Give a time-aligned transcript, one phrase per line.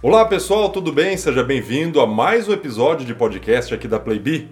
[0.00, 1.16] Olá pessoal, tudo bem?
[1.16, 4.48] Seja bem-vindo a mais um episódio de podcast aqui da Playbee,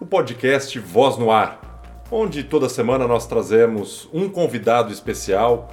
[0.00, 5.72] o podcast Voz no Ar, onde toda semana nós trazemos um convidado especial.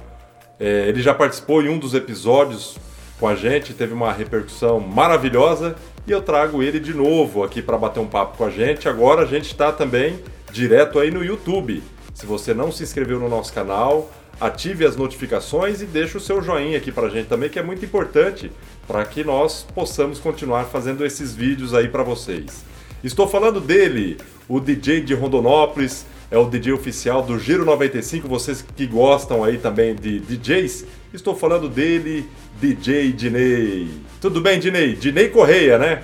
[0.60, 2.78] É, ele já participou em um dos episódios
[3.18, 5.74] com a gente, teve uma repercussão maravilhosa
[6.06, 8.88] e eu trago ele de novo aqui para bater um papo com a gente.
[8.88, 10.22] Agora a gente está também
[10.52, 11.82] direto aí no YouTube.
[12.14, 16.40] Se você não se inscreveu no nosso canal, ative as notificações e deixe o seu
[16.40, 18.52] joinha aqui para a gente também, que é muito importante
[18.88, 22.64] para que nós possamos continuar fazendo esses vídeos aí para vocês.
[23.04, 24.16] Estou falando dele,
[24.48, 29.58] o DJ de Rondonópolis, é o DJ oficial do Giro 95, vocês que gostam aí
[29.58, 32.26] também de DJs, estou falando dele,
[32.58, 33.90] DJ Dinei.
[34.22, 34.94] Tudo bem, Dinei?
[34.94, 36.02] Dinei Correia, né?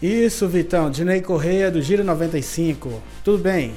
[0.00, 0.90] Isso, Vitão.
[0.90, 3.02] Dinei Correia do Giro 95.
[3.22, 3.74] Tudo bem?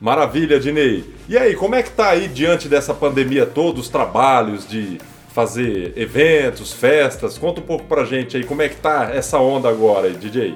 [0.00, 1.04] Maravilha, Dinei.
[1.28, 4.98] E aí, como é que tá aí diante dessa pandemia toda, os trabalhos de
[5.32, 7.38] fazer eventos, festas?
[7.38, 10.54] Conta um pouco pra gente aí como é que tá essa onda agora, DJ.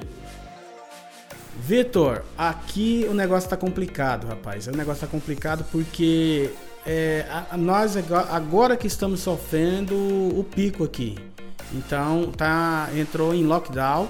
[1.59, 4.67] Vitor, aqui o negócio tá complicado, rapaz.
[4.67, 6.51] O negócio tá complicado porque
[6.85, 7.97] é, a, nós
[8.29, 11.17] agora que estamos sofrendo o pico aqui.
[11.73, 14.07] Então tá entrou em lockdown.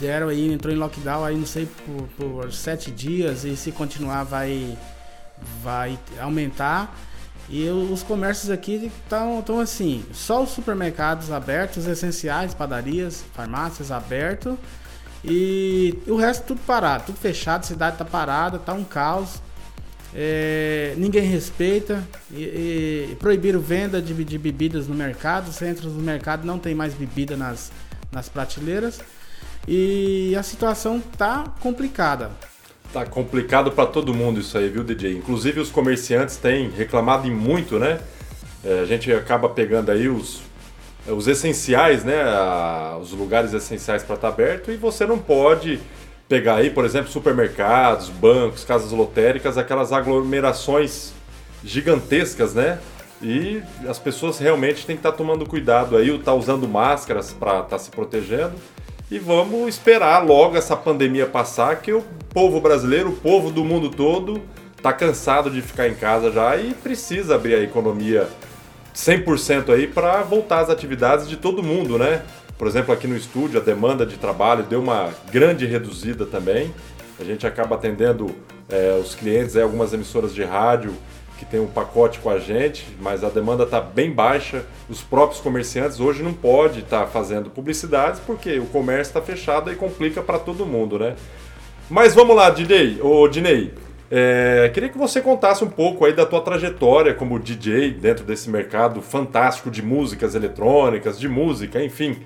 [0.00, 4.24] Deram aí, entrou em lockdown aí não sei por, por sete dias e se continuar
[4.24, 4.78] vai
[5.62, 6.96] vai aumentar.
[7.50, 14.54] E os comércios aqui estão tão assim, só os supermercados abertos, essenciais, padarias, farmácias abertos
[15.24, 19.40] e o resto tudo parado, tudo fechado, a cidade tá parada, tá um caos.
[20.14, 25.52] É, ninguém respeita e, e proibiram venda de, de, bebidas no mercado.
[25.52, 27.70] Centros do mercado não tem mais bebida nas,
[28.12, 29.00] nas prateleiras
[29.66, 32.30] e a situação tá complicada.
[32.92, 35.16] Tá complicado para todo mundo isso aí, viu, DJ?
[35.16, 38.00] Inclusive os comerciantes têm reclamado em muito, né?
[38.64, 40.40] É, a gente acaba pegando aí os,
[41.06, 42.24] os essenciais, né?
[43.00, 45.78] os lugares essenciais para estar tá aberto e você não pode
[46.28, 51.12] pegar aí, por exemplo, supermercados, bancos, casas lotéricas, aquelas aglomerações
[51.62, 52.78] gigantescas, né?
[53.20, 57.32] E as pessoas realmente têm que estar tá tomando cuidado aí, estar tá usando máscaras
[57.32, 58.54] para estar tá se protegendo.
[59.10, 63.88] E vamos esperar logo essa pandemia passar, que o povo brasileiro, o povo do mundo
[63.88, 64.42] todo,
[64.76, 68.28] está cansado de ficar em casa já e precisa abrir a economia
[68.94, 72.22] 100% aí para voltar às atividades de todo mundo, né?
[72.58, 76.74] Por exemplo, aqui no estúdio, a demanda de trabalho deu uma grande reduzida também.
[77.18, 78.34] A gente acaba atendendo
[78.68, 80.92] é, os clientes, é, algumas emissoras de rádio
[81.38, 84.66] que tem um pacote com a gente, mas a demanda está bem baixa.
[84.90, 89.70] Os próprios comerciantes hoje não podem estar tá fazendo publicidades porque o comércio está fechado
[89.70, 91.14] e complica para todo mundo, né?
[91.88, 93.72] Mas vamos lá, DJ, ô Dinei,
[94.10, 98.50] é, queria que você contasse um pouco aí da tua trajetória como DJ dentro desse
[98.50, 102.16] mercado fantástico de músicas eletrônicas, de música, enfim.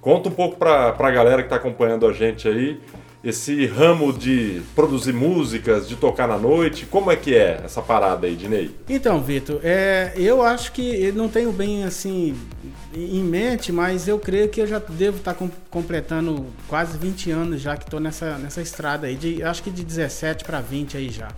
[0.00, 2.80] Conta um pouco para a galera que está acompanhando a gente aí,
[3.22, 8.26] esse ramo de produzir músicas, de tocar na noite, como é que é essa parada
[8.26, 8.74] aí, Dinei?
[8.88, 12.34] Então, Vitor, é, eu acho que não tenho bem assim
[12.94, 17.60] em mente, mas eu creio que eu já devo estar tá completando quase 20 anos
[17.60, 21.10] já que estou nessa, nessa estrada aí, de, acho que de 17 para 20 aí
[21.10, 21.28] já.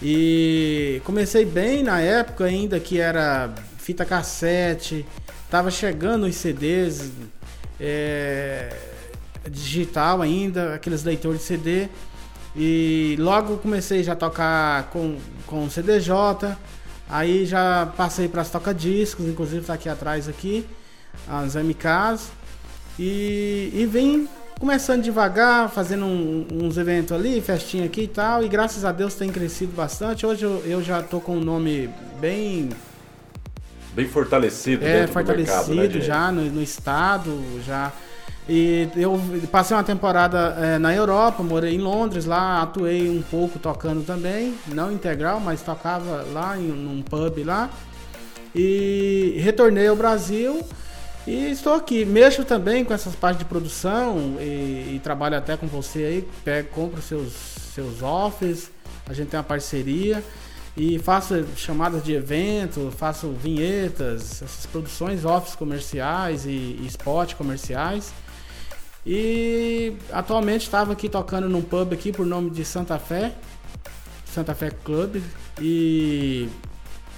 [0.00, 5.04] E comecei bem na época ainda que era fita cassete,
[5.50, 7.10] tava chegando os CDs,
[7.80, 8.68] é,
[9.48, 11.88] digital ainda, aqueles leitores de CD.
[12.56, 16.56] E logo comecei já a tocar com, com CDJ.
[17.08, 20.66] Aí já passei para as toca-discos, inclusive está aqui atrás aqui,
[21.26, 22.30] as MKs.
[22.98, 28.44] E, e vim começando devagar, fazendo um, uns eventos ali, festinha aqui e tal.
[28.44, 30.26] E graças a Deus tem crescido bastante.
[30.26, 31.88] Hoje eu, eu já tô com um nome
[32.20, 32.70] bem
[33.94, 37.32] bem fortalecido é, fortalecido mercado, né, já no, no, estado,
[37.64, 37.92] já.
[38.48, 39.20] E eu
[39.52, 44.54] passei uma temporada é, na Europa, morei em Londres, lá atuei um pouco tocando também,
[44.68, 47.68] não integral, mas tocava lá em um pub lá.
[48.54, 50.64] E retornei ao Brasil
[51.26, 52.06] e estou aqui.
[52.06, 56.70] Mexo também com essas partes de produção e, e trabalho até com você aí, pego,
[56.70, 57.34] compro seus,
[57.74, 58.70] seus offers,
[59.06, 60.24] a gente tem uma parceria
[60.74, 68.10] e faço chamadas de evento, faço vinhetas, essas produções offs comerciais e, e spot comerciais.
[69.10, 73.32] E atualmente estava aqui tocando num pub aqui por nome de Santa Fé,
[74.26, 75.22] Santa Fé Club
[75.58, 76.46] e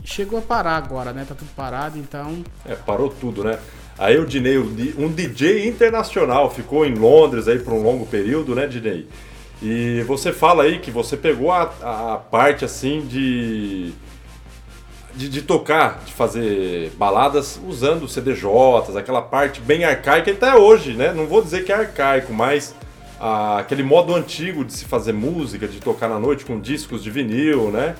[0.04, 1.26] chegou a parar agora, né?
[1.28, 2.44] Tá tudo parado, então.
[2.64, 3.58] É, parou tudo, né?
[3.98, 8.68] Aí o Dinei, um DJ internacional, ficou em Londres aí por um longo período, né,
[8.68, 9.08] Dinei?
[9.60, 13.92] E você fala aí que você pegou a, a parte assim de
[15.14, 21.12] de, de, tocar, de fazer baladas usando CDJs, aquela parte bem arcaica até hoje, né?
[21.12, 22.74] Não vou dizer que é arcaico, mas
[23.20, 27.10] ah, aquele modo antigo de se fazer música, de tocar na noite com discos de
[27.10, 27.94] vinil, né?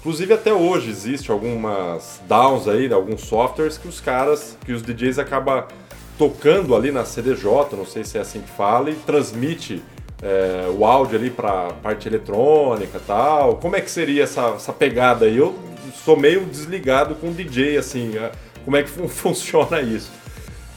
[0.00, 5.18] Inclusive até hoje existe algumas downs aí, alguns softwares que os caras, que os DJs
[5.18, 5.64] acabam
[6.18, 9.82] tocando ali na CDJ, não sei se é assim que fala, e transmite
[10.22, 13.56] é, o áudio ali para parte eletrônica tal.
[13.56, 15.36] Como é que seria essa, essa pegada aí?
[15.36, 15.58] Eu
[16.04, 18.30] sou meio desligado com DJ, assim, é,
[18.64, 20.10] como é que funciona isso?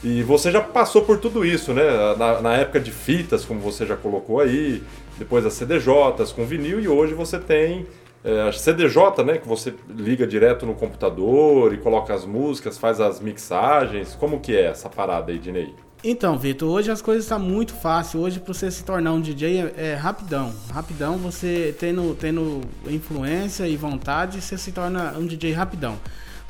[0.04, 1.82] E você já passou por tudo isso, né?
[2.16, 4.82] Na, na, época de fitas, como você já colocou aí,
[5.18, 7.86] depois as CDJs com vinil, e hoje você tem
[8.22, 9.38] é, a CDJ, né?
[9.38, 14.14] Que você liga direto no computador e coloca as músicas, faz as mixagens.
[14.14, 15.74] Como que é essa parada aí, Dinei?
[16.04, 18.20] Então, Vitor, hoje as coisas estão tá muito fácil.
[18.20, 20.52] Hoje, para você se tornar um DJ, é, é, rapidão.
[20.72, 25.98] Rapidão, você tendo, tendo influência e vontade, você se torna um DJ rapidão.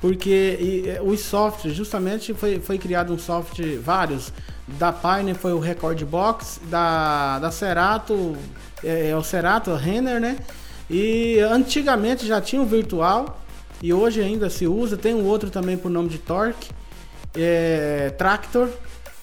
[0.01, 4.33] Porque e, os softwares, justamente, foi, foi criado um software, vários.
[4.67, 8.37] Da Pioneer foi o Record Box, da, da Cerato,
[8.83, 10.39] é, é o Cerato, o Renner, né?
[10.91, 13.41] E antigamente já tinha o virtual
[13.81, 14.97] e hoje ainda se usa.
[14.97, 16.71] Tem um outro também por nome de Torque,
[17.35, 18.69] é, Tractor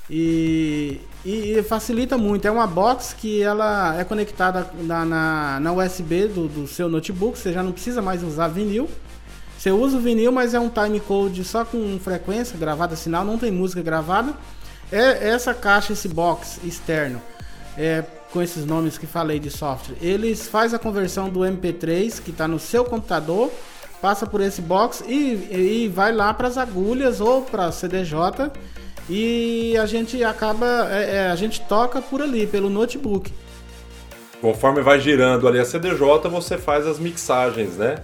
[0.10, 2.46] e, e, facilita muito.
[2.48, 7.38] É uma box que ela é conectada na, na, na USB do, do, seu notebook.
[7.38, 8.90] Você já não precisa mais usar vinil.
[9.58, 13.38] Você usa o vinil, mas é um time code só com frequência gravada, sinal, não
[13.38, 14.34] tem música gravada.
[14.92, 17.22] É essa caixa, esse box externo.
[17.78, 22.32] É, com esses nomes que falei de software, eles faz a conversão do MP3 que
[22.32, 23.52] está no seu computador,
[24.02, 28.52] passa por esse box e, e vai lá para as agulhas ou para CDJ
[29.10, 33.32] e a gente acaba, é, é, a gente toca por ali pelo notebook.
[34.42, 37.96] Conforme vai girando ali a CDJ, você faz as mixagens, né?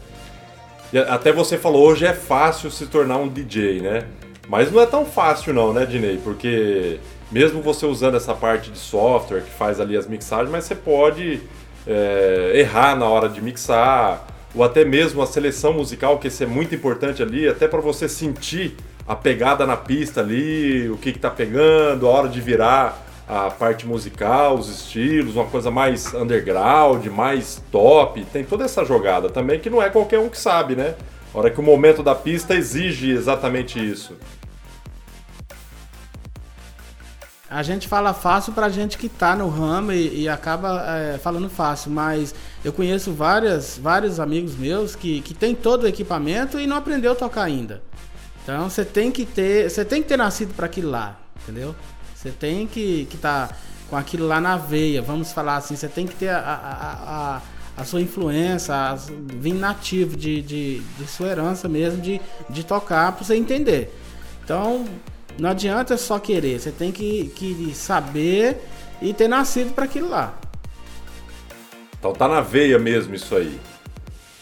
[0.91, 4.05] E até você falou, hoje é fácil se tornar um DJ, né?
[4.47, 6.17] Mas não é tão fácil não, né, Dinei?
[6.17, 6.99] Porque
[7.31, 11.41] mesmo você usando essa parte de software que faz ali as mixagens, mas você pode
[11.85, 14.25] é, errar na hora de mixar,
[14.55, 18.09] ou até mesmo a seleção musical, que isso é muito importante ali, até para você
[18.09, 18.75] sentir
[19.09, 23.87] a pegada na pista ali, o que está pegando, a hora de virar a parte
[23.87, 28.23] musical, os estilos, uma coisa mais underground, mais top.
[28.25, 30.93] Tem toda essa jogada também que não é qualquer um que sabe, né?
[31.33, 34.15] A hora que o momento da pista exige exatamente isso.
[37.49, 41.49] A gente fala fácil pra gente que tá no ramo e, e acaba é, falando
[41.49, 46.67] fácil, mas eu conheço várias, vários amigos meus que, que tem todo o equipamento e
[46.67, 47.81] não aprendeu a tocar ainda.
[48.49, 51.75] Então você tem que ter, você tem que ter nascido para aquilo lá, entendeu?
[52.15, 53.47] Você tem que que tá
[53.87, 57.41] com aquilo lá na veia, vamos falar assim, você tem que ter a, a, a,
[57.77, 62.19] a sua influência, a, vir nativo de, de, de sua herança mesmo, de,
[62.49, 63.95] de tocar para você entender.
[64.43, 64.83] Então,
[65.37, 68.57] não adianta só querer, você tem que, que saber
[68.99, 70.33] e ter nascido para aquilo lá.
[71.99, 73.59] Então tá na veia mesmo isso aí.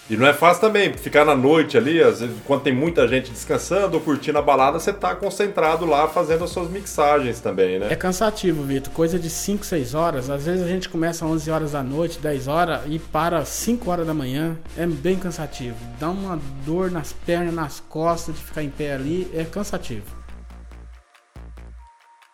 [0.09, 3.29] E não é fácil também ficar na noite ali, às vezes quando tem muita gente
[3.29, 7.87] descansando ou curtindo a balada, você tá concentrado lá fazendo as suas mixagens também, né?
[7.89, 8.93] É cansativo, Vitor.
[8.93, 10.29] Coisa de 5, 6 horas.
[10.29, 13.91] Às vezes a gente começa às 11 horas da noite, 10 horas e para 5
[13.91, 14.57] horas da manhã.
[14.77, 15.75] É bem cansativo.
[15.99, 19.29] Dá uma dor nas pernas, nas costas de ficar em pé ali.
[19.33, 20.05] É cansativo.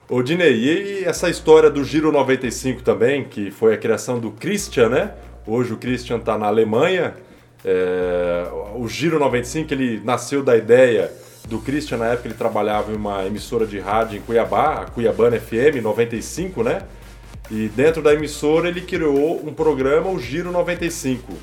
[0.07, 4.89] Ô Dinei, e essa história do Giro 95 também, que foi a criação do Christian,
[4.89, 5.13] né?
[5.47, 7.15] Hoje o Christian está na Alemanha.
[7.65, 8.47] É...
[8.75, 11.11] o Giro 95 ele nasceu da ideia
[11.47, 15.39] do Christian, na época ele trabalhava em uma emissora de rádio em Cuiabá, a Cuiabana
[15.39, 16.81] FM 95, né?
[17.51, 21.33] E dentro da emissora ele criou um programa, o Giro 95.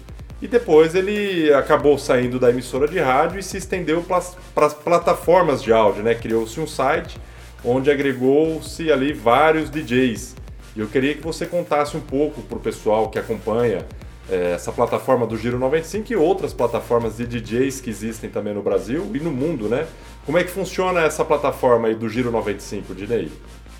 [0.41, 5.63] E depois ele acabou saindo da emissora de rádio e se estendeu para as plataformas
[5.63, 6.15] de áudio, né?
[6.15, 7.19] Criou-se um site
[7.63, 10.35] onde agregou-se ali vários DJs.
[10.75, 13.85] E eu queria que você contasse um pouco para o pessoal que acompanha
[14.31, 19.11] essa plataforma do Giro 95 e outras plataformas de DJs que existem também no Brasil
[19.15, 19.87] e no mundo, né?
[20.25, 23.33] Como é que funciona essa plataforma aí do Giro 95, Dinei?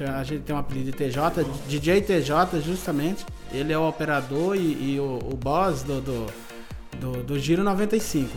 [0.00, 3.26] A gente tem um apelido de TJ, DJ TJ, justamente.
[3.52, 6.26] Ele é o operador e, e o, o, boss do, do,
[6.98, 8.30] do, do Giro 95.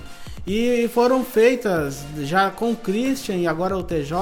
[0.45, 4.13] E foram feitas já com o Christian e agora o TJ,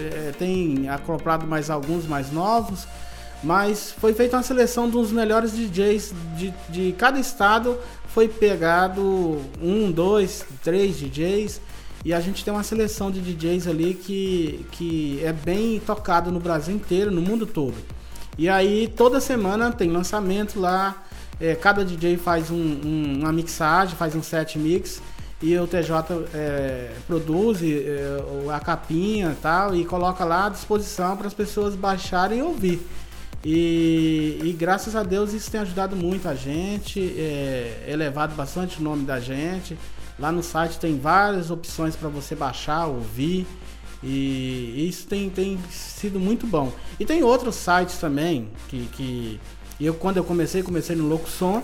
[0.00, 2.86] é, tem acoplado mais alguns mais novos
[3.42, 7.78] Mas foi feita uma seleção dos melhores DJs de, de cada estado.
[8.08, 11.60] Foi pegado um, dois, três DJs.
[12.04, 16.40] E a gente tem uma seleção de DJs ali que, que é bem tocado no
[16.40, 17.76] Brasil inteiro, no mundo todo.
[18.38, 21.04] E aí toda semana tem lançamento lá.
[21.38, 25.02] É, cada DJ faz um, um, uma mixagem, faz um set mix
[25.42, 31.26] e o TJ é, produz é, a capinha tal e coloca lá à disposição para
[31.26, 32.80] as pessoas baixarem e ouvir.
[33.42, 38.82] E, e, graças a Deus isso tem ajudado muito a gente, é, elevado bastante o
[38.82, 39.78] nome da gente.
[40.20, 43.46] Lá no site tem várias opções para você baixar, ouvir.
[44.02, 46.72] E isso tem, tem sido muito bom.
[46.98, 49.40] E tem outros sites também que, que
[49.80, 51.62] eu quando eu comecei, comecei no Locuson.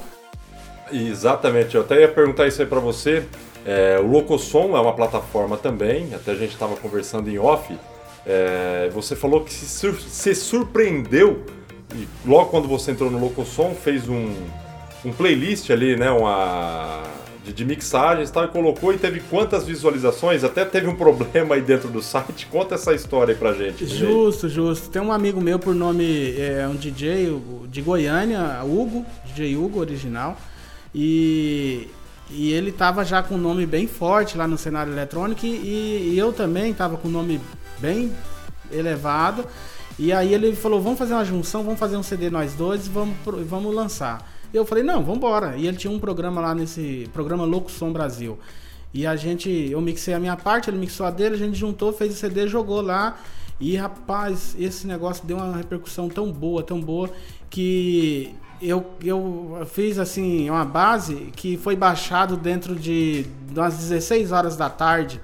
[0.90, 3.26] Exatamente, eu até ia perguntar isso aí para você.
[3.64, 7.76] É, o Locosom é uma plataforma também, até a gente estava conversando em off.
[8.24, 11.44] É, você falou que se, sur se surpreendeu
[11.94, 14.34] e logo quando você entrou no Locosom fez um,
[15.04, 17.02] um playlist ali, né, uma
[17.46, 20.42] de, de mixagens e tal, e colocou e teve quantas visualizações?
[20.42, 22.46] Até teve um problema aí dentro do site.
[22.46, 23.86] Conta essa história aí pra gente.
[23.86, 24.90] Justo, justo.
[24.90, 30.36] Tem um amigo meu por nome, é um DJ de Goiânia, Hugo, DJ Hugo original.
[30.94, 31.88] E
[32.28, 36.18] e ele tava já com um nome bem forte lá no cenário eletrônico e, e
[36.18, 37.40] eu também tava com um nome
[37.78, 38.12] bem
[38.70, 39.44] elevado.
[39.98, 42.90] E aí ele falou: vamos fazer uma junção, vamos fazer um CD nós dois e
[42.90, 44.35] vamos, vamos lançar.
[44.56, 45.56] Eu falei: não, vamos embora.
[45.56, 48.38] E ele tinha um programa lá nesse programa Louco Som Brasil.
[48.92, 51.92] E a gente, eu mixei a minha parte, ele mixou a dele, a gente juntou,
[51.92, 53.18] fez o CD, jogou lá.
[53.58, 57.10] E rapaz, esse negócio deu uma repercussão tão boa, tão boa,
[57.48, 64.56] que eu, eu fiz assim uma base que foi baixado dentro de umas 16 horas
[64.56, 65.20] da tarde,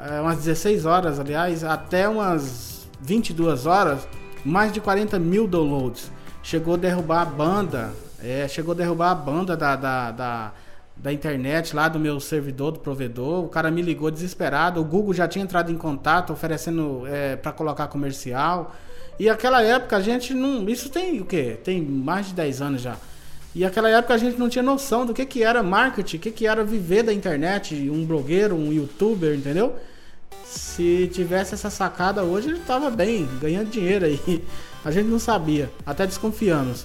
[0.00, 4.06] é, umas 16 horas, aliás, até umas 22 horas,
[4.44, 6.10] mais de 40 mil downloads.
[6.42, 7.92] Chegou a derrubar a banda,
[8.24, 10.52] é, chegou a derrubar a banda da, da, da,
[10.96, 13.44] da, internet lá do meu servidor, do provedor.
[13.44, 14.80] O cara me ligou desesperado.
[14.80, 18.74] O Google já tinha entrado em contato oferecendo é, para colocar comercial.
[19.18, 20.68] E aquela época a gente não.
[20.68, 21.58] Isso tem o quê?
[21.62, 22.96] Tem mais de 10 anos já.
[23.54, 26.30] E aquela época a gente não tinha noção do que, que era marketing, o que,
[26.32, 29.76] que era viver da internet, um blogueiro, um youtuber, entendeu?
[30.44, 34.20] Se tivesse essa sacada hoje, ele tava bem, ganhando dinheiro aí.
[34.84, 36.84] A gente não sabia, até desconfiamos.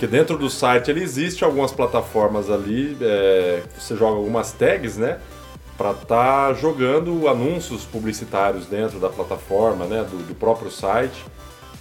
[0.00, 5.20] Que dentro do site ele existe algumas plataformas ali, é, você joga algumas tags, né?
[5.76, 11.24] para estar tá jogando anúncios publicitários dentro da plataforma, né, do, do, próprio site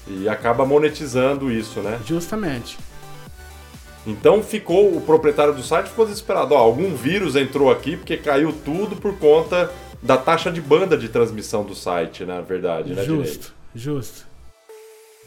[0.07, 1.99] e acaba monetizando isso, né?
[2.05, 2.77] Justamente.
[4.07, 6.55] Então ficou o proprietário do site ficou desesperado.
[6.55, 9.69] Ó, algum vírus entrou aqui porque caiu tudo por conta
[10.01, 13.03] da taxa de banda de transmissão do site, na verdade, né?
[13.03, 13.53] Justo, direito?
[13.75, 14.28] justo.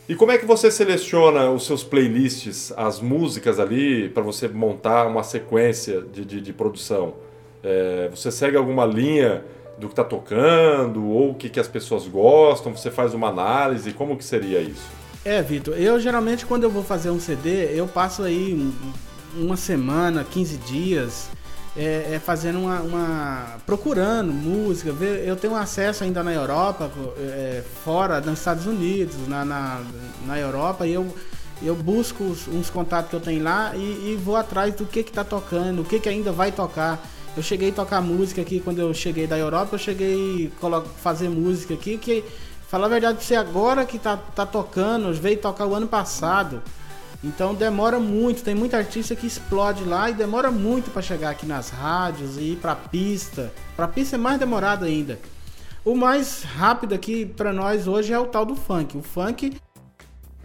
[0.08, 5.06] E como é que você seleciona os seus playlists, as músicas ali, para você montar
[5.06, 7.14] uma sequência de, de, de produção?
[7.62, 9.44] É, você segue alguma linha
[9.78, 12.76] do que está tocando ou o que, que as pessoas gostam?
[12.76, 13.92] Você faz uma análise?
[13.92, 14.90] Como que seria isso?
[15.24, 18.72] É, Vitor, eu geralmente quando eu vou fazer um CD, eu passo aí
[19.36, 21.30] uma semana, 15 dias
[21.76, 24.90] é, é fazendo uma, uma, procurando música.
[25.24, 29.80] Eu tenho acesso ainda na Europa, é, fora nos Estados Unidos, na, na,
[30.26, 31.14] na Europa, e eu
[31.64, 35.12] eu busco uns contatos que eu tenho lá e, e vou atrás do que que
[35.12, 37.00] tá tocando, o que que ainda vai tocar.
[37.36, 41.28] Eu cheguei a tocar música aqui quando eu cheguei da Europa, eu cheguei a fazer
[41.28, 42.24] música aqui que,
[42.68, 46.60] falar a verdade você, agora que tá, tá tocando, veio tocar o ano passado.
[47.22, 51.46] Então demora muito, tem muita artista que explode lá e demora muito para chegar aqui
[51.46, 53.52] nas rádios e ir pra pista.
[53.76, 55.18] Pra pista é mais demorado ainda.
[55.84, 58.96] O mais rápido aqui para nós hoje é o tal do funk.
[58.96, 59.56] O funk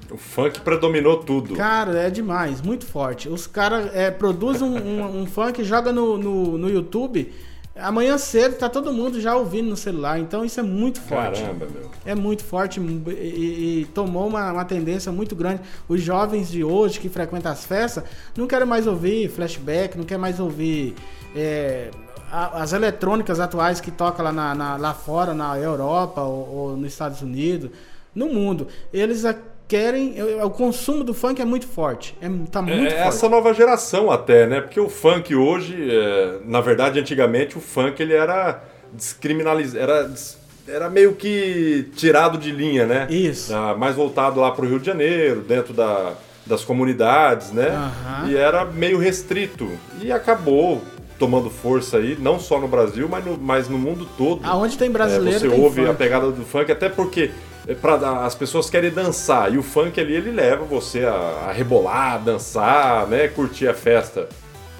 [0.09, 1.53] o funk predominou tudo.
[1.55, 3.27] Cara, é demais, muito forte.
[3.27, 7.33] Os caras é, produzem um, um, um, funk, joga no, no, no, YouTube.
[7.79, 11.41] Amanhã cedo tá todo mundo já ouvindo no celular, então isso é muito forte.
[11.41, 11.91] Caramba, meu.
[12.05, 15.61] É muito forte e, e, e tomou uma, uma, tendência muito grande.
[15.87, 18.03] Os jovens de hoje que frequentam as festas
[18.35, 20.95] não querem mais ouvir flashback, não querem mais ouvir
[21.35, 21.91] é,
[22.31, 26.91] as eletrônicas atuais que tocam lá, na, na, lá fora, na Europa ou, ou nos
[26.91, 27.71] Estados Unidos,
[28.13, 28.67] no mundo.
[28.91, 29.23] Eles
[29.67, 30.15] querem.
[30.41, 32.17] O consumo do funk é muito forte.
[32.21, 33.07] É, tá muito é, forte.
[33.07, 34.61] Essa nova geração até, né?
[34.61, 39.79] Porque o funk hoje, é, na verdade, antigamente o funk ele era descriminalizado.
[39.83, 40.09] Era,
[40.67, 43.07] era meio que tirado de linha, né?
[43.09, 43.53] Isso.
[43.53, 46.13] Ah, mais voltado lá para o Rio de Janeiro, dentro da,
[46.45, 47.69] das comunidades, né?
[47.69, 48.29] Uhum.
[48.29, 49.69] E era meio restrito.
[50.01, 50.81] E acabou
[51.17, 54.41] tomando força aí, não só no Brasil, mas no, mas no mundo todo.
[54.43, 55.89] Aonde tem brasileiro, é, Você tem ouve funk.
[55.89, 57.31] a pegada do funk, até porque
[57.67, 61.51] é, pra, as pessoas querem dançar, e o funk ali, ele leva você a, a
[61.51, 64.27] rebolar, dançar, né, curtir a festa.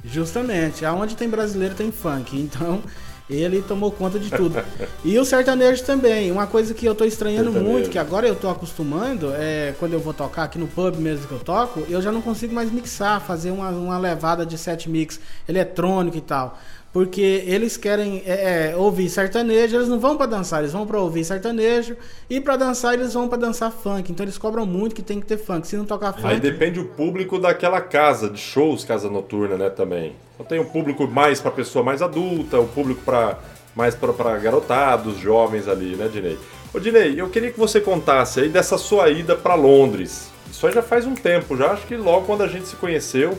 [0.03, 2.81] Justamente, aonde tem brasileiro tem funk, então
[3.29, 4.55] ele tomou conta de tudo.
[5.03, 7.71] e o sertanejo também, uma coisa que eu tô estranhando Sertanejo.
[7.71, 11.27] muito, que agora eu tô acostumando, é quando eu vou tocar aqui no pub mesmo
[11.27, 14.89] que eu toco, eu já não consigo mais mixar, fazer uma, uma levada de set
[14.89, 16.57] mix eletrônico e tal.
[16.97, 20.99] Porque eles querem é, é, ouvir sertanejo, eles não vão pra dançar, eles vão pra
[20.99, 21.95] ouvir sertanejo
[22.27, 24.11] e pra dançar eles vão pra dançar funk.
[24.11, 25.67] Então eles cobram muito que tem que ter funk.
[25.67, 29.69] Se não tocar funk, Aí depende o público daquela casa, de shows, casa noturna, né,
[29.69, 30.15] também.
[30.33, 33.37] Então tem um público mais pra pessoa mais adulta, o público para
[33.75, 36.39] mais pra garotados, jovens ali, né, Dinei?
[36.73, 40.31] Ô, Dinei, eu queria que você contasse aí dessa sua ida pra Londres.
[40.49, 43.37] Isso aí já faz um tempo, já acho que logo quando a gente se conheceu,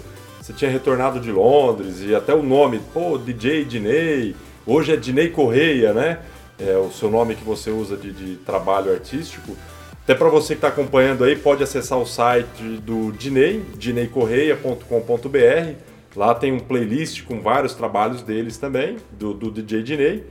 [0.48, 4.34] você tinha retornado de Londres e até o nome, pô, DJ Dinei,
[4.66, 6.20] hoje é Dinei Correia, né?
[6.58, 9.54] É o seu nome que você usa de, de trabalho artístico.
[10.02, 15.74] Até para você que está acompanhando aí, pode acessar o site do Dinei, dineicorreia.com.br.
[16.16, 20.24] Lá tem um playlist com vários trabalhos deles também, do, do DJ Dinei.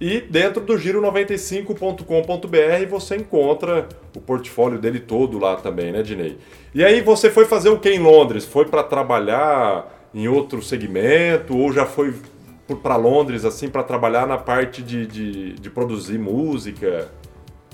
[0.00, 6.36] E dentro do giro95.com.br você encontra o portfólio dele todo lá também, né, Dinei?
[6.74, 8.44] E aí você foi fazer o que em Londres?
[8.44, 12.14] Foi para trabalhar em outro segmento ou já foi
[12.82, 17.08] para Londres assim para trabalhar na parte de, de, de produzir música?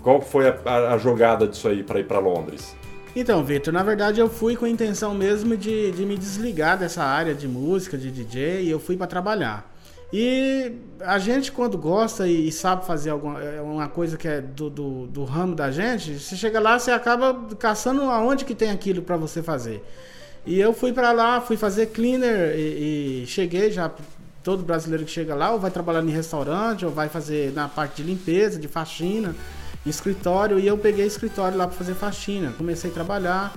[0.03, 2.77] Qual foi a, a- jogada disso aí para ir para Londres?
[3.15, 7.05] Então, Vitor, na verdade eu fui com a intenção mesmo de, de me desligar dessa
[7.05, 9.71] área de música, de DJ, e eu fui para trabalhar.
[10.13, 14.43] E a gente, quando gosta e, e sabe fazer alguma é uma coisa que é
[14.43, 18.71] do, do, do ramo da gente, você chega lá, você acaba caçando aonde que tem
[18.71, 19.83] aquilo para você fazer.
[20.45, 23.91] E eu fui para lá, fui fazer cleaner e, e cheguei já.
[24.43, 28.03] Todo brasileiro que chega lá, ou vai trabalhar em restaurante, ou vai fazer na parte
[28.03, 29.37] de limpeza, de faxina,
[29.87, 30.59] escritório.
[30.59, 32.53] E eu peguei escritório lá para fazer faxina.
[32.59, 33.55] Comecei a trabalhar,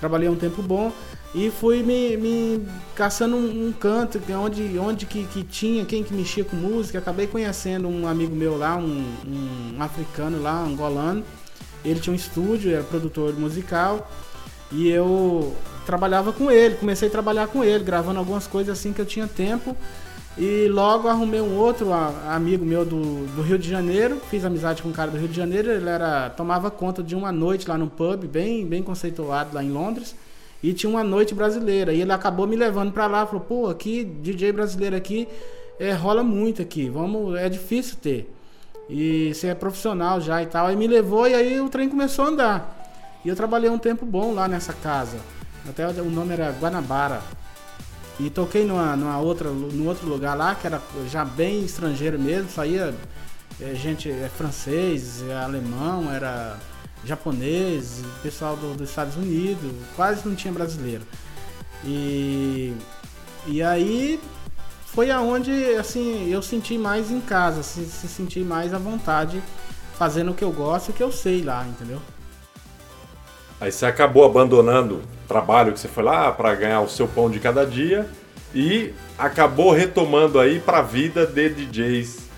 [0.00, 0.92] trabalhei um tempo bom
[1.34, 6.02] e fui me, me caçando um, um canto que onde, onde que, que tinha, quem
[6.02, 6.98] que mexia com música.
[6.98, 11.22] Acabei conhecendo um amigo meu lá, um, um africano lá, angolano.
[11.84, 14.10] Ele tinha um estúdio, era produtor musical.
[14.72, 15.54] E eu
[15.86, 19.26] trabalhava com ele, comecei a trabalhar com ele, gravando algumas coisas assim que eu tinha
[19.28, 19.76] tempo.
[20.38, 24.88] E logo arrumei um outro amigo meu do, do Rio de Janeiro, fiz amizade com
[24.88, 27.88] um cara do Rio de Janeiro, ele era tomava conta de uma noite lá no
[27.88, 30.14] pub, bem, bem conceituado lá em Londres,
[30.62, 31.92] e tinha uma noite brasileira.
[31.92, 35.28] E ele acabou me levando pra lá, falou: "Pô, aqui DJ brasileiro aqui
[35.78, 38.32] é, rola muito aqui, vamos, é difícil ter.
[38.88, 40.66] E você é profissional já e tal".
[40.66, 42.80] Aí me levou e aí o trem começou a andar.
[43.24, 45.18] E eu trabalhei um tempo bom lá nessa casa.
[45.68, 47.20] Até o nome era Guanabara.
[48.18, 52.50] E toquei numa, numa outra, num outro lugar lá, que era já bem estrangeiro mesmo,
[52.50, 52.94] saía
[53.60, 56.56] é, gente é, francês, é, alemão, era
[57.04, 61.02] japonês, pessoal do- dos Estados Unidos, quase não tinha brasileiro.
[61.84, 62.74] E,
[63.46, 64.20] e aí
[64.86, 69.42] foi aonde assim, eu senti mais em casa, se, se senti mais à vontade
[69.96, 72.00] fazendo o que eu gosto e o que eu sei lá, entendeu?
[73.60, 77.30] Aí você acabou abandonando o trabalho que você foi lá para ganhar o seu pão
[77.30, 78.08] de cada dia
[78.54, 82.29] e acabou retomando aí para a vida de DJs,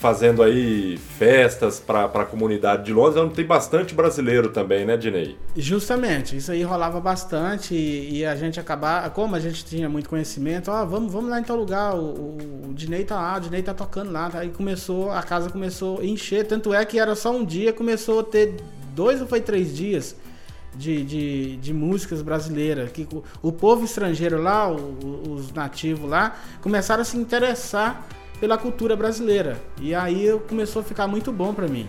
[0.00, 5.36] fazendo aí festas para a comunidade de Londres, onde tem bastante brasileiro também, né, Dinei?
[5.56, 10.08] Justamente, isso aí rolava bastante e, e a gente acabar, como a gente tinha muito
[10.08, 12.38] conhecimento, ó, vamos, vamos lá em tal lugar, o, o,
[12.70, 16.04] o Dinei tá lá, o Dinei tá tocando lá, aí começou, a casa começou a
[16.04, 18.54] encher, tanto é que era só um dia, começou a ter
[18.94, 20.14] dois ou foi três dias
[20.76, 26.36] de, de, de músicas brasileiras, que o, o povo estrangeiro lá, o- os nativos lá,
[26.60, 28.06] começaram a se interessar
[28.40, 31.88] pela cultura brasileira, e aí começou a ficar muito bom pra mim.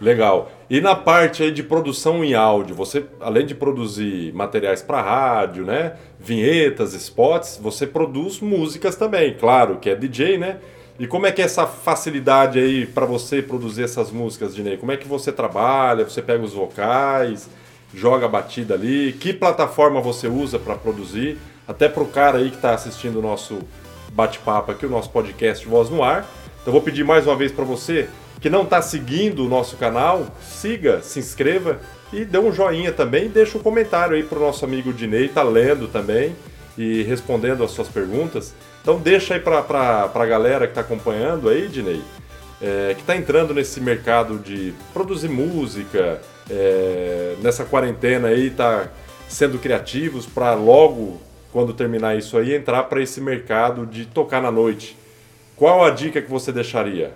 [0.00, 0.50] Legal.
[0.70, 5.96] E na parte de produção em áudio, você além de produzir materiais para rádio, né,
[6.20, 10.58] vinhetas, spots, você produz músicas também, claro, que é DJ, né?
[10.98, 14.76] E como é que é essa facilidade aí para você produzir essas músicas, Dinei?
[14.76, 16.04] Como é que você trabalha?
[16.04, 17.48] Você pega os vocais,
[17.94, 19.12] joga a batida ali?
[19.12, 21.38] Que plataforma você usa para produzir?
[21.68, 23.58] Até para o cara aí que está assistindo o nosso
[24.14, 26.26] bate-papo aqui, o nosso podcast Voz no Ar.
[26.62, 28.08] Então eu vou pedir mais uma vez para você
[28.40, 31.78] que não está seguindo o nosso canal, siga, se inscreva
[32.12, 35.42] e dê um joinha também deixa um comentário aí para o nosso amigo Dinei, tá
[35.42, 36.34] lendo também
[36.78, 38.54] e respondendo as suas perguntas.
[38.80, 42.00] Então deixa aí para a galera que está acompanhando aí, Dinei,
[42.62, 48.88] é, que está entrando nesse mercado de produzir música, é, nessa quarentena aí, tá
[49.28, 51.20] sendo criativos para logo
[51.58, 54.96] quando terminar isso aí, entrar para esse mercado de tocar na noite.
[55.56, 57.12] Qual a dica que você deixaria?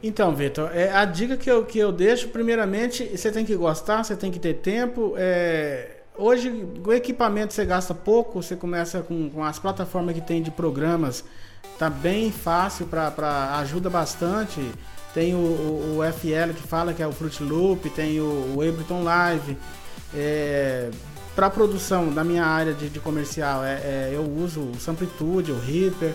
[0.00, 4.04] Então, Vitor, é, a dica que eu, que eu deixo, primeiramente, você tem que gostar,
[4.04, 5.14] você tem que ter tempo.
[5.16, 10.40] É, hoje, o equipamento você gasta pouco, você começa com, com as plataformas que tem
[10.40, 11.24] de programas,
[11.76, 14.60] tá bem fácil, para ajuda bastante.
[15.12, 18.62] Tem o, o, o, FL que fala que é o Fruit Loop, tem o, o
[18.62, 19.56] Ableton Live.
[20.14, 20.88] É,
[21.36, 25.58] para produção da minha área de, de comercial, é, é, eu uso o Samplitude, o
[25.58, 26.14] Reaper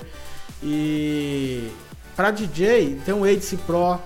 [0.64, 1.70] e
[2.16, 4.00] para DJ tem o ADC Pro.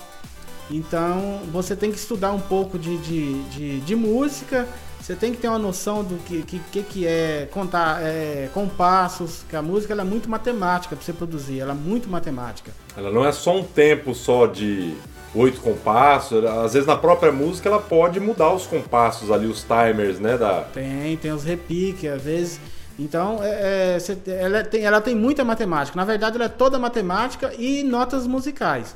[0.70, 4.68] Então você tem que estudar um pouco de, de, de, de música.
[5.00, 9.56] Você tem que ter uma noção do que, que, que é contar é, compassos, que
[9.56, 12.72] a música ela é muito matemática para você produzir, ela é muito matemática.
[12.98, 14.96] Ela não é só um tempo só de
[15.36, 20.20] oito compassos, às vezes na própria música ela pode mudar os compassos ali, os timers,
[20.20, 20.38] né?
[20.38, 20.62] Da...
[20.62, 22.60] Tem, tem os repiques, às vezes
[22.98, 25.98] então, é, é, ela, tem, ela tem muita matemática.
[25.98, 28.96] Na verdade, ela é toda matemática e notas musicais.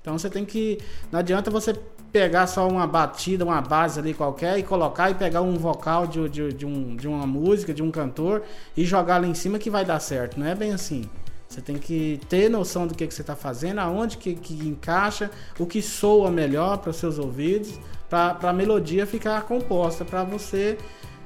[0.00, 0.78] Então, você tem que.
[1.10, 1.74] Não adianta você
[2.12, 6.28] pegar só uma batida, uma base ali qualquer e colocar e pegar um vocal de,
[6.28, 8.42] de, de, um, de uma música, de um cantor
[8.76, 10.38] e jogar lá em cima que vai dar certo.
[10.40, 11.08] Não é bem assim.
[11.56, 15.30] Você tem que ter noção do que, que você está fazendo, aonde que, que encaixa,
[15.58, 20.76] o que soa melhor para os seus ouvidos, para a melodia ficar composta, para você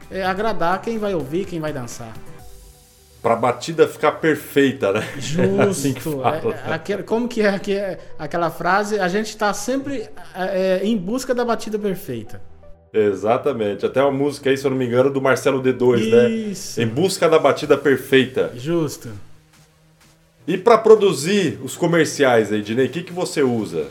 [0.08, 2.14] é, agradar quem vai ouvir, quem vai dançar.
[3.20, 5.00] Pra batida ficar perfeita, né?
[5.18, 5.60] Justo.
[5.62, 9.00] assim é, é, aquele, como que é, que é aquela frase?
[9.00, 12.40] A gente está sempre é, em busca da batida perfeita.
[12.92, 13.84] Exatamente.
[13.84, 16.30] Até uma música aí, se eu não me engano, do Marcelo D2, né?
[16.30, 16.78] Isso.
[16.78, 16.86] né?
[16.86, 18.52] Em busca da batida perfeita.
[18.54, 19.08] Justo.
[20.50, 23.86] E para produzir os comerciais aí, Dinei, o que, que você usa?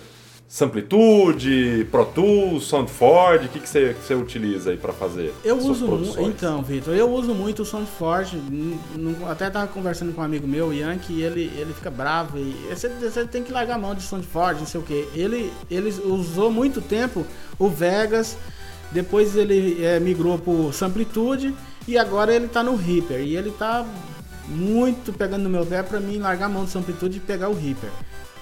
[0.46, 5.34] Samplitude, Pro Tools, SoundForge, o que, que, você, que você utiliza aí para fazer?
[5.42, 8.44] Eu uso muito, então, Vitor, eu uso muito o SoundForge.
[9.30, 12.38] Até tava conversando com um amigo meu, o Yankee, e ele, ele fica bravo.
[12.38, 15.08] E você, você tem que largar a mão de SoundForge, não sei o que.
[15.16, 17.26] Ele, ele usou muito tempo
[17.58, 18.36] o Vegas,
[18.92, 21.56] depois ele é, migrou pro Samplitude
[21.88, 23.22] e agora ele tá no Reaper.
[23.22, 23.86] E ele tá
[24.50, 27.54] muito pegando no meu pé para mim largar a mão do Samplitude e pegar o
[27.54, 27.90] Reaper.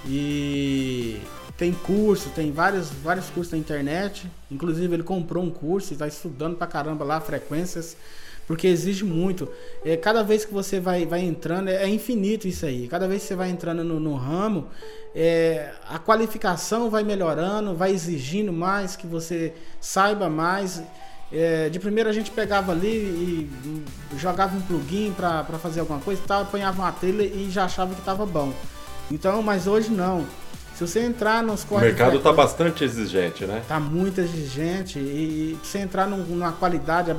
[0.06, 1.20] E
[1.58, 4.30] tem curso, tem vários, vários cursos na internet.
[4.50, 7.98] Inclusive ele comprou um curso e está estudando pra caramba lá frequências,
[8.46, 9.50] porque exige muito.
[9.84, 12.88] É, cada vez que você vai, vai entrando, é, é infinito isso aí.
[12.88, 14.68] Cada vez que você vai entrando no, no ramo,
[15.16, 20.82] é, a qualificação vai melhorando, vai exigindo mais, que você saiba mais.
[21.32, 23.50] É, de primeiro a gente pegava ali e
[24.18, 28.00] jogava um plugin para fazer alguma coisa, tal, apanhava uma trilha e já achava que
[28.00, 28.54] estava bom.
[29.12, 30.26] Então, mas hoje não.
[30.78, 33.62] Se você entrar nos O mercado está bastante exigente, né?
[33.64, 37.12] Está muito exigente e, se você entrar numa qualidade,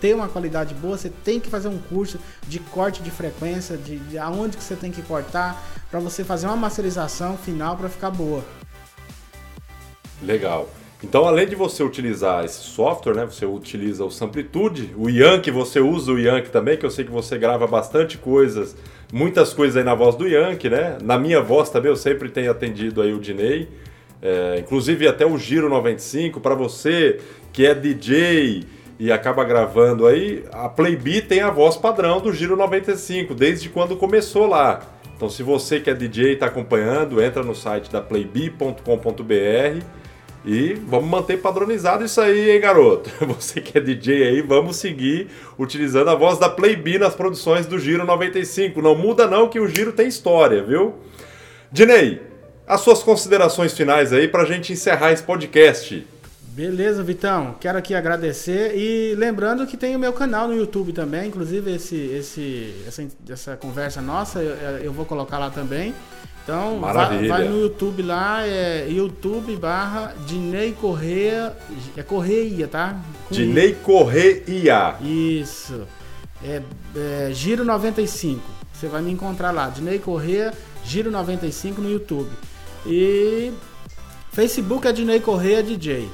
[0.00, 3.98] ter uma qualidade boa, você tem que fazer um curso de corte de frequência, de,
[3.98, 8.10] de aonde que você tem que cortar, para você fazer uma masterização final para ficar
[8.10, 8.42] boa.
[10.20, 10.68] Legal.
[11.04, 15.78] Então, além de você utilizar esse software, né, você utiliza o Samplitude, o Yankee, você
[15.78, 18.74] usa o Yankee também, que eu sei que você grava bastante coisas
[19.14, 20.98] muitas coisas aí na voz do Yankee, né?
[21.00, 23.68] Na minha voz também eu sempre tenho atendido aí o Dinei.
[24.20, 27.20] É, inclusive até o Giro 95, para você
[27.52, 28.64] que é DJ
[28.98, 33.96] e acaba gravando aí, a Playbee tem a voz padrão do Giro 95, desde quando
[33.96, 34.80] começou lá.
[35.14, 39.84] Então se você que é DJ e está acompanhando, entra no site da playbee.com.br
[40.44, 43.10] e vamos manter padronizado isso aí, hein, garoto?
[43.34, 45.28] Você que é DJ aí, vamos seguir
[45.58, 48.82] utilizando a voz da Playbee nas produções do Giro 95.
[48.82, 50.94] Não muda não que o Giro tem história, viu?
[51.72, 52.20] Dinei,
[52.66, 56.06] as suas considerações finais aí pra gente encerrar esse podcast.
[56.54, 57.56] Beleza, Vitão.
[57.58, 61.96] Quero aqui agradecer e lembrando que tem o meu canal no YouTube também, inclusive esse,
[61.96, 65.92] esse, essa, essa conversa nossa eu, eu vou colocar lá também.
[66.44, 71.56] Então, vai, vai, no YouTube lá, é YouTube barra Dinei Correia.
[71.96, 73.00] É Correia, tá?
[73.30, 74.94] Dinei Correia.
[75.00, 75.86] Isso.
[76.44, 76.60] É,
[76.94, 78.42] é, Giro 95.
[78.70, 79.70] Você vai me encontrar lá.
[79.70, 80.52] Dinei Correia,
[80.84, 82.28] Giro 95 no YouTube.
[82.84, 83.50] E
[84.30, 86.06] Facebook é Dinei Correia DJ.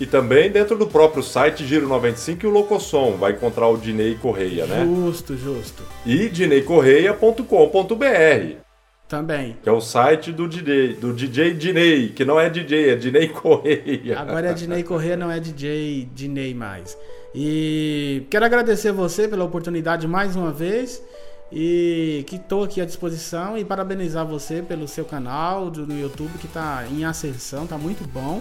[0.00, 4.14] E também dentro do próprio site Giro 95 e o Locosom, vai encontrar o Dinei
[4.14, 4.86] Correia, né?
[4.86, 5.82] Justo, justo.
[6.06, 8.69] E dineicorreia.com.br.
[9.10, 9.56] Também.
[9.60, 13.26] Que é o site do DJ, do DJ Dinei, que não é DJ, é Dinei
[13.26, 14.16] Correia.
[14.16, 16.96] Agora é Dinei Correia, não é DJ Dinei mais.
[17.34, 21.02] E quero agradecer você pela oportunidade mais uma vez
[21.50, 26.38] e que estou aqui à disposição e parabenizar você pelo seu canal do, no YouTube
[26.38, 28.40] que está em ascensão, está muito bom.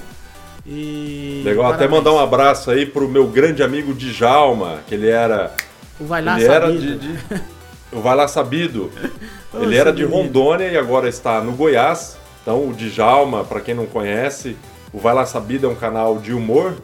[0.67, 1.81] E Legal, parabéns.
[1.81, 5.51] até mandar um abraço aí pro meu grande amigo Djalma, que ele era
[5.99, 6.83] O Vai Lá ele Sabido.
[6.83, 7.41] era de, de...
[7.91, 8.91] O Vai Lá Sabido.
[9.53, 10.03] Ele era de.
[10.03, 12.17] Rondônia e agora está no Goiás.
[12.41, 14.55] Então, o Djalma, para quem não conhece,
[14.93, 16.75] o Vai Lá Sabido é um canal de humor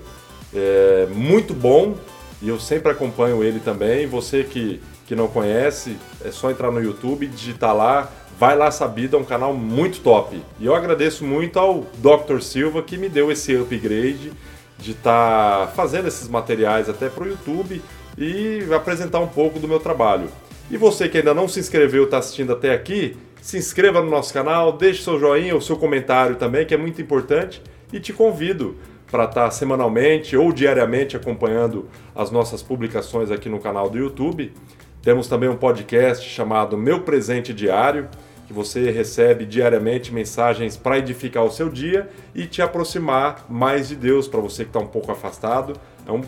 [0.54, 1.96] é, muito bom
[2.42, 4.08] e eu sempre acompanho ele também.
[4.08, 8.10] Você que, que não conhece, é só entrar no YouTube e digitar lá.
[8.40, 10.42] Vai Lá Sabido é um canal muito top.
[10.60, 12.40] E eu agradeço muito ao Dr.
[12.42, 14.32] Silva que me deu esse upgrade
[14.78, 17.82] de estar fazendo esses materiais até para o YouTube
[18.18, 20.30] e apresentar um pouco do meu trabalho.
[20.70, 24.34] E você que ainda não se inscreveu está assistindo até aqui, se inscreva no nosso
[24.34, 27.62] canal, deixe seu joinha, o seu comentário também, que é muito importante,
[27.94, 28.76] e te convido
[29.12, 34.52] para estar semanalmente ou diariamente acompanhando as nossas publicações aqui no canal do YouTube.
[35.04, 38.10] Temos também um podcast chamado Meu Presente Diário,
[38.48, 43.96] que você recebe diariamente mensagens para edificar o seu dia e te aproximar mais de
[43.96, 45.74] Deus para você que está um pouco afastado.
[46.08, 46.22] É um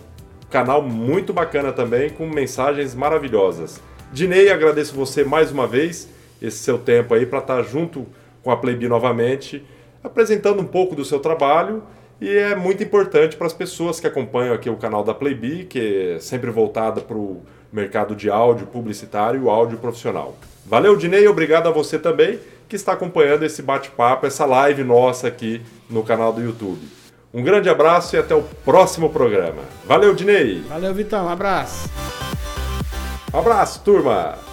[0.50, 3.82] canal muito bacana também com mensagens maravilhosas.
[4.12, 6.08] Dinei, agradeço você mais uma vez
[6.42, 8.06] esse seu tempo aí para estar junto
[8.44, 9.66] com a Playbi novamente,
[10.04, 11.84] apresentando um pouco do seu trabalho
[12.20, 16.16] e é muito importante para as pessoas que acompanham aqui o canal da Playbi, que
[16.16, 20.36] é sempre voltada para o mercado de áudio publicitário e o áudio profissional.
[20.66, 25.62] Valeu, Dinei, obrigado a você também que está acompanhando esse bate-papo, essa live nossa aqui
[25.90, 26.82] no canal do YouTube.
[27.34, 29.62] Um grande abraço e até o próximo programa.
[29.86, 30.62] Valeu, Dinei!
[30.68, 31.26] Valeu, Vitão.
[31.26, 32.27] Um abraço.
[33.38, 34.47] Abraço, turma!